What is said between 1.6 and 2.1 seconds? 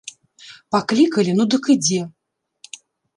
ідзе.